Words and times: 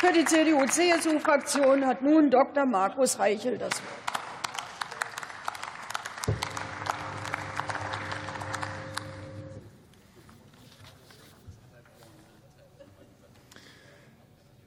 Für 0.00 0.12
die 0.12 0.24
CDU-CSU-Fraktion 0.24 1.84
hat 1.84 2.02
nun 2.02 2.30
Dr. 2.30 2.64
Markus 2.64 3.18
Reichel 3.18 3.58
das 3.58 3.72
Wort. 3.72 4.08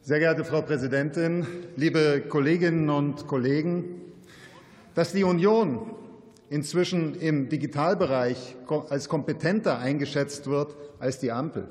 Sehr 0.02 0.20
geehrte 0.20 0.44
Frau 0.44 0.64
Präsidentin, 0.64 1.48
liebe 1.78 2.24
Kolleginnen 2.28 2.90
und 2.90 3.26
Kollegen! 3.28 4.02
Dass 4.96 5.14
die 5.14 5.24
Union 5.24 5.96
inzwischen 6.50 7.16
im 7.16 7.48
Digitalbereich 7.48 8.58
als 8.90 9.08
kompetenter 9.08 9.80
eingeschätzt 9.80 10.48
wird 10.48 10.76
als 11.00 11.20
die 11.20 11.32
Ampel 11.32 11.70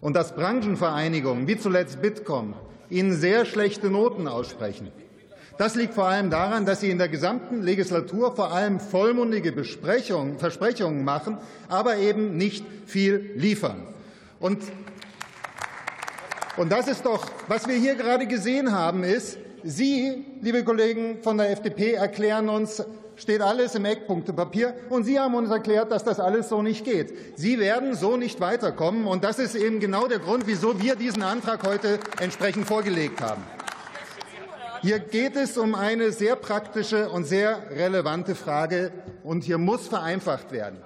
und 0.00 0.14
dass 0.14 0.34
Branchenvereinigungen 0.34 1.46
wie 1.46 1.58
zuletzt 1.58 2.00
Bitkom 2.02 2.54
ihnen 2.88 3.12
sehr 3.12 3.44
schlechte 3.44 3.90
Noten 3.90 4.28
aussprechen, 4.28 4.90
das 5.58 5.74
liegt 5.74 5.92
vor 5.92 6.06
allem 6.06 6.30
daran, 6.30 6.64
dass 6.64 6.80
Sie 6.80 6.90
in 6.90 6.96
der 6.96 7.10
gesamten 7.10 7.62
Legislatur 7.62 8.34
vor 8.34 8.52
allem 8.52 8.80
vollmundige 8.80 9.52
Versprechungen 9.52 11.04
machen, 11.04 11.36
aber 11.68 11.98
eben 11.98 12.38
nicht 12.38 12.64
viel 12.86 13.32
liefern. 13.36 13.82
Und 14.38 14.62
und 16.56 16.70
das 16.70 16.88
ist 16.88 17.06
doch, 17.06 17.26
was 17.48 17.68
wir 17.68 17.76
hier 17.76 17.94
gerade 17.94 18.26
gesehen 18.26 18.72
haben, 18.72 19.02
ist, 19.02 19.38
Sie, 19.62 20.24
liebe 20.42 20.64
Kollegen 20.64 21.22
von 21.22 21.38
der 21.38 21.50
FDP, 21.50 21.92
erklären 21.92 22.48
uns, 22.48 22.82
steht 23.20 23.42
alles 23.42 23.74
im 23.74 23.84
Eckpunktepapier. 23.84 24.74
Und 24.88 25.04
Sie 25.04 25.20
haben 25.20 25.34
uns 25.34 25.50
erklärt, 25.50 25.92
dass 25.92 26.04
das 26.04 26.18
alles 26.18 26.48
so 26.48 26.62
nicht 26.62 26.84
geht. 26.84 27.38
Sie 27.38 27.58
werden 27.58 27.94
so 27.94 28.16
nicht 28.16 28.40
weiterkommen. 28.40 29.06
Und 29.06 29.22
das 29.22 29.38
ist 29.38 29.54
eben 29.54 29.78
genau 29.78 30.08
der 30.08 30.18
Grund, 30.18 30.46
wieso 30.46 30.80
wir 30.80 30.96
diesen 30.96 31.22
Antrag 31.22 31.62
heute 31.66 31.98
entsprechend 32.18 32.66
vorgelegt 32.66 33.20
haben. 33.20 33.42
Hier 34.82 34.98
geht 34.98 35.36
es 35.36 35.58
um 35.58 35.74
eine 35.74 36.10
sehr 36.10 36.36
praktische 36.36 37.10
und 37.10 37.24
sehr 37.24 37.58
relevante 37.70 38.34
Frage, 38.34 38.92
und 39.22 39.44
hier 39.44 39.58
muss 39.58 39.86
vereinfacht 39.86 40.52
werden. 40.52 40.78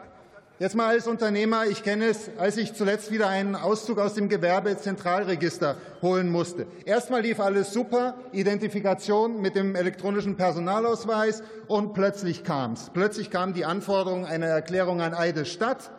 Jetzt 0.61 0.77
mal 0.77 0.91
als 0.91 1.09
Unternehmer, 1.09 1.67
ich 1.67 1.83
kenne 1.83 2.07
es, 2.07 2.31
als 2.39 2.57
ich 2.59 2.75
zuletzt 2.75 3.11
wieder 3.11 3.27
einen 3.29 3.57
Auszug 3.57 3.99
aus 3.99 4.15
dem 4.15 4.29
Gewerbezentralregister 4.29 5.77
holen 6.01 6.31
musste. 6.31 6.69
Erstmal 6.85 7.23
lief 7.23 7.41
alles 7.41 7.73
super, 7.73 8.15
Identifikation 8.31 9.41
mit 9.41 9.57
dem 9.57 9.75
elektronischen 9.75 10.37
Personalausweis 10.37 11.43
und 11.67 11.93
plötzlich 11.93 12.45
kam 12.45 12.75
es. 12.75 12.91
Plötzlich 12.95 13.31
kam 13.31 13.53
die 13.53 13.65
Anforderung 13.65 14.27
einer 14.27 14.47
Erklärung 14.47 15.01
an 15.01 15.13
Eide 15.13 15.45
Stadt. 15.45 15.91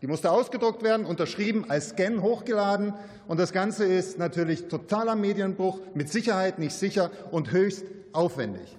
Die 0.00 0.06
musste 0.06 0.30
ausgedruckt 0.30 0.84
werden, 0.84 1.04
unterschrieben, 1.04 1.64
als 1.66 1.88
Scan 1.88 2.22
hochgeladen. 2.22 2.94
Und 3.26 3.40
das 3.40 3.52
Ganze 3.52 3.84
ist 3.84 4.16
natürlich 4.16 4.68
totaler 4.68 5.16
Medienbruch, 5.16 5.80
mit 5.94 6.08
Sicherheit 6.08 6.60
nicht 6.60 6.76
sicher 6.76 7.10
und 7.32 7.50
höchst 7.50 7.84
aufwendig. 8.12 8.76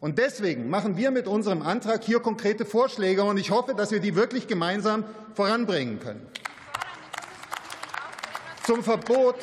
Und 0.00 0.18
deswegen 0.18 0.70
machen 0.70 0.96
wir 0.96 1.10
mit 1.10 1.26
unserem 1.26 1.60
Antrag 1.62 2.04
hier 2.04 2.20
konkrete 2.20 2.64
Vorschläge, 2.64 3.24
und 3.24 3.36
ich 3.36 3.50
hoffe, 3.50 3.74
dass 3.74 3.90
wir 3.90 3.98
die 3.98 4.14
wirklich 4.14 4.46
gemeinsam 4.46 5.04
voranbringen 5.34 5.98
können. 5.98 6.26
Zum 8.64 8.84
Verbot 8.84 9.36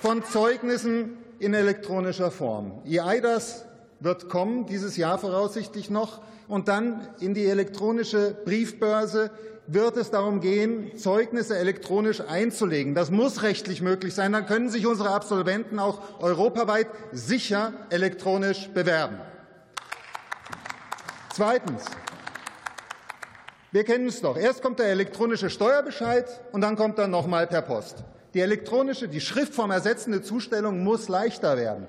von 0.00 0.22
Zeugnissen 0.24 1.16
in 1.38 1.54
elektronischer 1.54 2.30
Form. 2.30 2.82
EIDAS 2.84 3.64
wird 4.00 4.28
kommen, 4.28 4.66
dieses 4.66 4.96
Jahr 4.96 5.18
voraussichtlich 5.18 5.88
noch, 5.88 6.20
und 6.46 6.68
dann 6.68 7.08
in 7.20 7.32
die 7.32 7.46
elektronische 7.46 8.36
Briefbörse 8.44 9.30
wird 9.66 9.96
es 9.96 10.10
darum 10.10 10.40
gehen, 10.40 10.98
Zeugnisse 10.98 11.56
elektronisch 11.56 12.20
einzulegen. 12.20 12.94
Das 12.94 13.10
muss 13.10 13.42
rechtlich 13.42 13.80
möglich 13.80 14.14
sein. 14.14 14.32
Dann 14.32 14.46
können 14.46 14.68
sich 14.68 14.86
unsere 14.86 15.10
Absolventen 15.10 15.78
auch 15.78 16.20
europaweit 16.20 16.88
sicher 17.12 17.72
elektronisch 17.88 18.68
bewerben. 18.74 19.18
Zweitens. 21.34 21.84
Wir 23.70 23.84
kennen 23.84 24.08
es 24.08 24.20
doch. 24.20 24.36
Erst 24.36 24.60
kommt 24.60 24.78
der 24.78 24.88
elektronische 24.88 25.48
Steuerbescheid 25.48 26.26
und 26.52 26.60
dann 26.60 26.76
kommt 26.76 26.98
er 26.98 27.08
noch 27.08 27.26
mal 27.26 27.46
per 27.46 27.62
Post. 27.62 28.04
Die 28.34 28.40
elektronische, 28.40 29.08
die 29.08 29.20
Schriftform 29.22 29.70
ersetzende 29.70 30.20
Zustellung 30.20 30.84
muss 30.84 31.08
leichter 31.08 31.56
werden. 31.56 31.86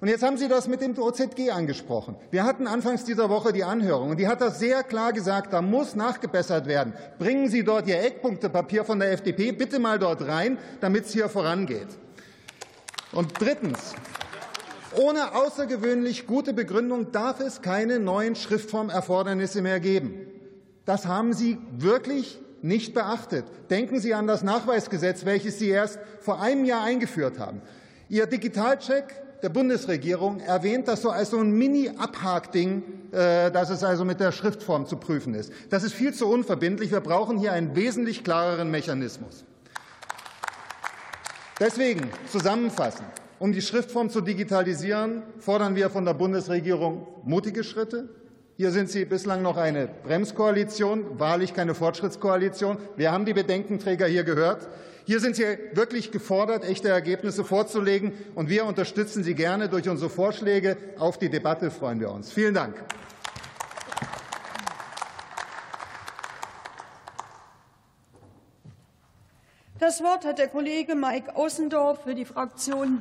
Und 0.00 0.08
jetzt 0.08 0.22
haben 0.22 0.38
Sie 0.38 0.48
das 0.48 0.66
mit 0.66 0.80
dem 0.80 0.98
OZG 0.98 1.50
angesprochen. 1.50 2.16
Wir 2.30 2.44
hatten 2.44 2.66
anfangs 2.66 3.04
dieser 3.04 3.28
Woche 3.28 3.52
die 3.52 3.64
Anhörung, 3.64 4.10
und 4.10 4.16
die 4.18 4.28
hat 4.28 4.40
das 4.40 4.58
sehr 4.58 4.82
klar 4.82 5.12
gesagt, 5.12 5.52
da 5.52 5.60
muss 5.60 5.94
nachgebessert 5.94 6.66
werden. 6.66 6.94
Bringen 7.18 7.50
Sie 7.50 7.64
dort 7.64 7.86
Ihr 7.86 8.02
Eckpunktepapier 8.02 8.84
von 8.84 8.98
der 8.98 9.12
FDP 9.12 9.52
bitte 9.52 9.78
mal 9.78 9.98
dort 9.98 10.26
rein, 10.26 10.58
damit 10.80 11.04
es 11.04 11.12
hier 11.12 11.28
vorangeht. 11.28 11.88
Und 13.12 13.32
drittens. 13.38 13.94
Ohne 14.94 15.34
außergewöhnlich 15.34 16.26
gute 16.26 16.52
Begründung 16.52 17.12
darf 17.12 17.40
es 17.40 17.60
keine 17.62 17.98
neuen 17.98 18.36
Schriftformerfordernisse 18.36 19.60
mehr 19.62 19.80
geben. 19.80 20.14
Das 20.84 21.06
haben 21.06 21.32
Sie 21.32 21.58
wirklich 21.76 22.38
nicht 22.62 22.94
beachtet. 22.94 23.44
Denken 23.70 24.00
Sie 24.00 24.14
an 24.14 24.26
das 24.26 24.42
Nachweisgesetz, 24.42 25.24
welches 25.24 25.58
Sie 25.58 25.68
erst 25.68 25.98
vor 26.20 26.40
einem 26.40 26.64
Jahr 26.64 26.84
eingeführt 26.84 27.38
haben. 27.38 27.60
Ihr 28.08 28.26
Digitalcheck 28.26 29.22
der 29.42 29.48
Bundesregierung 29.50 30.40
erwähnt 30.40 30.88
das 30.88 31.02
so 31.02 31.10
als 31.10 31.30
so 31.30 31.38
ein 31.38 31.50
Mini-Abhakding, 31.50 32.82
äh, 33.12 33.50
dass 33.50 33.70
es 33.70 33.84
also 33.84 34.04
mit 34.04 34.20
der 34.20 34.32
Schriftform 34.32 34.86
zu 34.86 34.96
prüfen 34.96 35.34
ist. 35.34 35.52
Das 35.70 35.82
ist 35.82 35.92
viel 35.92 36.14
zu 36.14 36.26
unverbindlich. 36.26 36.90
Wir 36.90 37.00
brauchen 37.00 37.38
hier 37.38 37.52
einen 37.52 37.76
wesentlich 37.76 38.24
klareren 38.24 38.70
Mechanismus. 38.70 39.44
Deswegen 41.60 42.10
zusammenfassend. 42.30 43.08
Um 43.38 43.52
die 43.52 43.60
Schriftform 43.60 44.08
zu 44.08 44.22
digitalisieren, 44.22 45.22
fordern 45.38 45.76
wir 45.76 45.90
von 45.90 46.06
der 46.06 46.14
Bundesregierung 46.14 47.06
mutige 47.24 47.64
Schritte. 47.64 48.08
Hier 48.56 48.70
sind 48.70 48.88
Sie 48.88 49.04
bislang 49.04 49.42
noch 49.42 49.58
eine 49.58 49.88
Bremskoalition, 50.04 51.18
wahrlich 51.18 51.52
keine 51.52 51.74
Fortschrittskoalition. 51.74 52.78
Wir 52.96 53.12
haben 53.12 53.26
die 53.26 53.34
Bedenkenträger 53.34 54.06
hier 54.06 54.24
gehört. 54.24 54.66
Hier 55.04 55.20
sind 55.20 55.36
Sie 55.36 55.44
wirklich 55.74 56.10
gefordert, 56.12 56.64
echte 56.64 56.88
Ergebnisse 56.88 57.44
vorzulegen, 57.44 58.12
und 58.34 58.48
wir 58.48 58.64
unterstützen 58.64 59.22
Sie 59.22 59.34
gerne 59.34 59.68
durch 59.68 59.86
unsere 59.86 60.08
Vorschläge. 60.08 60.78
Auf 60.98 61.18
die 61.18 61.28
Debatte 61.28 61.70
freuen 61.70 62.00
wir 62.00 62.10
uns. 62.10 62.32
Vielen 62.32 62.54
Dank. 62.54 62.82
Das 69.78 70.02
Wort 70.02 70.24
hat 70.24 70.38
der 70.38 70.48
Kollege 70.48 70.94
Mike 70.94 71.36
Außendorf 71.36 72.04
für 72.04 72.14
die 72.14 72.24
Fraktion 72.24 72.94